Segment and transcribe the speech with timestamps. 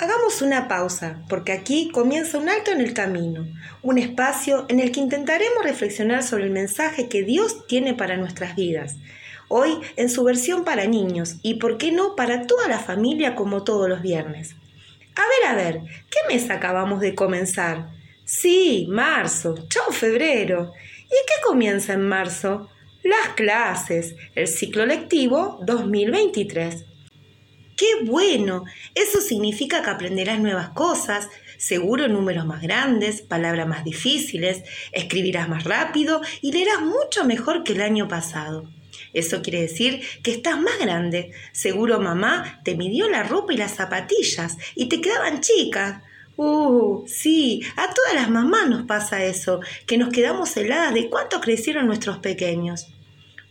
[0.00, 3.48] Hagamos una pausa, porque aquí comienza un alto en el camino,
[3.82, 8.54] un espacio en el que intentaremos reflexionar sobre el mensaje que Dios tiene para nuestras
[8.54, 8.94] vidas.
[9.48, 13.64] Hoy en su versión para niños y, por qué no, para toda la familia como
[13.64, 14.54] todos los viernes.
[15.16, 15.80] A ver, a ver,
[16.10, 17.88] ¿qué mes acabamos de comenzar?
[18.24, 19.56] Sí, marzo.
[19.68, 20.74] Chao, febrero.
[21.06, 22.68] ¿Y qué comienza en marzo?
[23.02, 26.84] Las clases, el ciclo lectivo 2023.
[27.78, 28.64] ¡Qué bueno!
[28.96, 31.28] Eso significa que aprenderás nuevas cosas,
[31.58, 37.74] seguro números más grandes, palabras más difíciles, escribirás más rápido y leerás mucho mejor que
[37.74, 38.68] el año pasado.
[39.14, 41.30] Eso quiere decir que estás más grande.
[41.52, 46.02] Seguro mamá te midió la ropa y las zapatillas y te quedaban chicas.
[46.34, 51.40] Uh, sí, a todas las mamás nos pasa eso, que nos quedamos heladas de cuánto
[51.40, 52.88] crecieron nuestros pequeños.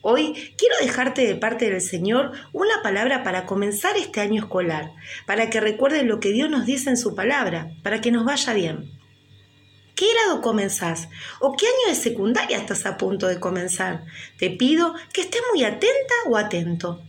[0.01, 4.91] Hoy quiero dejarte de parte del Señor una palabra para comenzar este año escolar,
[5.25, 8.53] para que recuerdes lo que Dios nos dice en su palabra, para que nos vaya
[8.53, 8.91] bien.
[9.95, 11.09] ¿Qué grado comenzás?
[11.39, 14.05] ¿O qué año de secundaria estás a punto de comenzar?
[14.37, 17.01] Te pido que estés muy atenta o atento.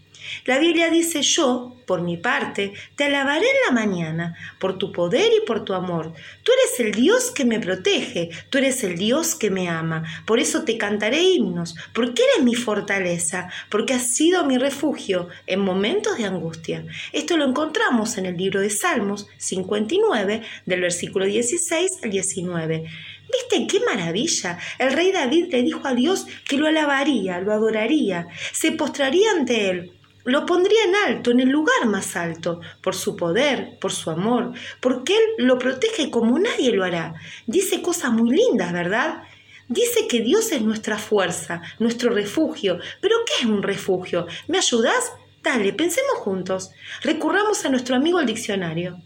[0.45, 5.33] La Biblia dice, yo, por mi parte, te alabaré en la mañana, por tu poder
[5.33, 6.13] y por tu amor.
[6.43, 10.05] Tú eres el Dios que me protege, tú eres el Dios que me ama.
[10.27, 15.61] Por eso te cantaré himnos, porque eres mi fortaleza, porque has sido mi refugio en
[15.61, 16.85] momentos de angustia.
[17.13, 22.85] Esto lo encontramos en el libro de Salmos 59, del versículo 16 al 19.
[23.31, 24.59] ¿Viste qué maravilla?
[24.79, 29.71] El rey David le dijo a Dios que lo alabaría, lo adoraría, se postraría ante
[29.71, 29.93] él
[30.29, 34.53] lo pondría en alto, en el lugar más alto, por su poder, por su amor,
[34.81, 37.15] porque Él lo protege como nadie lo hará.
[37.47, 39.23] Dice cosas muy lindas, ¿verdad?
[39.69, 42.79] Dice que Dios es nuestra fuerza, nuestro refugio.
[43.01, 44.27] ¿Pero qué es un refugio?
[44.47, 45.13] ¿Me ayudas?
[45.43, 46.71] Dale, pensemos juntos.
[47.03, 48.99] Recurramos a nuestro amigo el diccionario.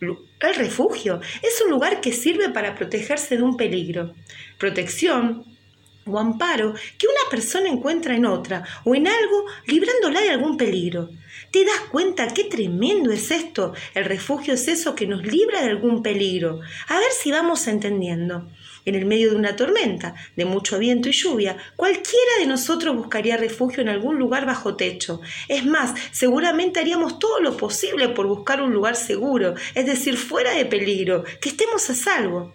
[0.00, 4.14] El refugio es un lugar que sirve para protegerse de un peligro.
[4.58, 5.44] Protección,
[6.06, 11.10] o amparo que una persona encuentra en otra o en algo librándola de algún peligro.
[11.50, 13.74] ¿Te das cuenta qué tremendo es esto?
[13.94, 16.60] El refugio es eso que nos libra de algún peligro.
[16.88, 18.48] A ver si vamos entendiendo.
[18.84, 23.36] En el medio de una tormenta, de mucho viento y lluvia, cualquiera de nosotros buscaría
[23.36, 25.20] refugio en algún lugar bajo techo.
[25.48, 30.52] Es más, seguramente haríamos todo lo posible por buscar un lugar seguro, es decir, fuera
[30.52, 32.52] de peligro, que estemos a salvo.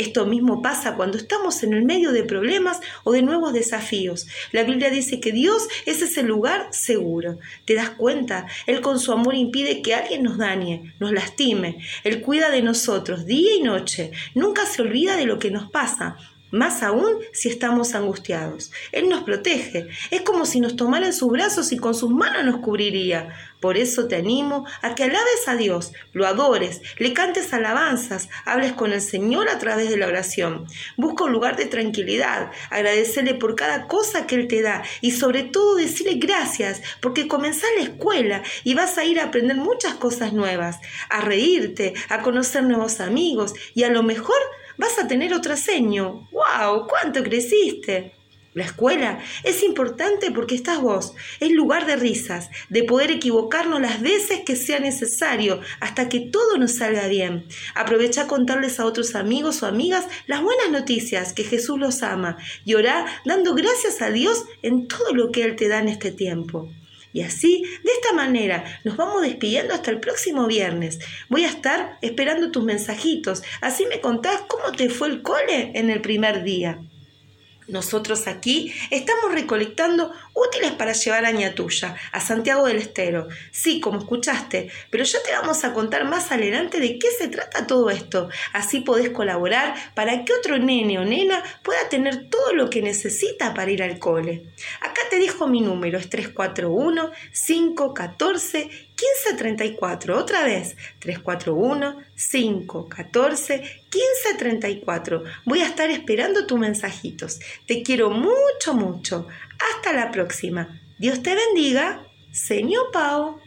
[0.00, 4.26] Esto mismo pasa cuando estamos en el medio de problemas o de nuevos desafíos.
[4.50, 7.38] La Biblia dice que Dios es ese lugar seguro.
[7.66, 8.46] ¿Te das cuenta?
[8.66, 11.84] Él con su amor impide que alguien nos dañe, nos lastime.
[12.02, 14.10] Él cuida de nosotros día y noche.
[14.34, 16.16] Nunca se olvida de lo que nos pasa
[16.50, 18.72] más aún si estamos angustiados.
[18.92, 19.88] Él nos protege.
[20.10, 23.34] Es como si nos tomara en sus brazos y con sus manos nos cubriría.
[23.60, 28.72] Por eso te animo a que alabes a Dios, lo adores, le cantes alabanzas, hables
[28.72, 30.66] con el Señor a través de la oración.
[30.96, 35.42] Busca un lugar de tranquilidad, agradecerle por cada cosa que Él te da y sobre
[35.42, 40.32] todo decirle gracias porque comenzás la escuela y vas a ir a aprender muchas cosas
[40.32, 40.78] nuevas,
[41.10, 44.38] a reírte, a conocer nuevos amigos y a lo mejor
[44.76, 46.28] vas a tener otro seño.
[46.32, 46.86] ¡Wow!
[46.86, 48.14] ¿Cuánto creciste?
[48.52, 54.02] La escuela es importante porque estás vos, es lugar de risas, de poder equivocarnos las
[54.02, 57.46] veces que sea necesario, hasta que todo nos salga bien.
[57.76, 62.38] Aprovecha a contarles a otros amigos o amigas las buenas noticias, que Jesús los ama,
[62.64, 66.10] y orá dando gracias a Dios en todo lo que Él te da en este
[66.10, 66.68] tiempo.
[67.12, 70.98] Y así, de esta manera, nos vamos despidiendo hasta el próximo viernes.
[71.28, 73.42] Voy a estar esperando tus mensajitos.
[73.60, 76.80] Así me contás cómo te fue el cole en el primer día.
[77.70, 83.28] Nosotros aquí estamos recolectando útiles para llevar a Ñatuya, a Santiago del Estero.
[83.52, 87.66] Sí, como escuchaste, pero ya te vamos a contar más adelante de qué se trata
[87.66, 88.28] todo esto.
[88.52, 93.54] Así podés colaborar para que otro nene o nena pueda tener todo lo que necesita
[93.54, 94.46] para ir al cole.
[94.80, 97.10] Acá te dejo mi número, es 341
[97.46, 100.16] 514 1534.
[100.16, 105.24] Otra vez, 341 514 1534.
[105.44, 107.40] Voy a estar esperando tus mensajitos.
[107.66, 109.26] Te quiero mucho, mucho.
[109.74, 110.80] Hasta la próxima.
[110.98, 112.06] Dios te bendiga.
[112.32, 113.40] Señor Pau.